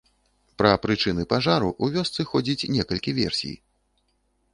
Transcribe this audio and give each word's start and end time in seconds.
Пра 0.59 0.69
прычыны 0.85 1.25
пажару 1.33 1.69
ў 1.71 1.85
вёсцы 1.97 2.25
ходзіць 2.31 2.69
некалькі 2.79 3.15
версій. 3.19 3.53